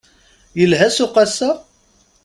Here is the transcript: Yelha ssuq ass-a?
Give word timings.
Yelha 0.59 0.87
ssuq 0.91 1.15
ass-a? 1.23 1.49